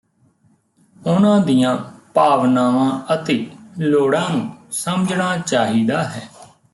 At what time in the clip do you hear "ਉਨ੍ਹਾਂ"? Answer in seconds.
0.97-1.39